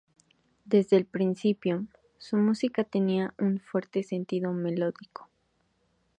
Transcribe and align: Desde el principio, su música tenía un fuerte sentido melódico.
Desde 0.65 0.97
el 0.97 1.05
principio, 1.05 1.85
su 2.17 2.35
música 2.35 2.83
tenía 2.83 3.35
un 3.37 3.59
fuerte 3.59 4.01
sentido 4.01 4.51
melódico. 4.51 5.29